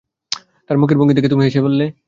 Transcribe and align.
তার 0.69 0.77
মুখের 0.77 0.97
ভঙ্গি 0.97 1.13
দেখে 1.13 1.29
তুমি 1.29 1.43
হেসে 1.45 1.59
ফেললে? 1.59 1.85